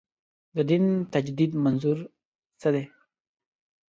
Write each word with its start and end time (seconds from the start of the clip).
د 0.55 0.57
دین 0.69 0.85
تجدید 1.13 1.51
منظور 1.63 1.97
څه 2.59 2.67
دی. 2.73 2.83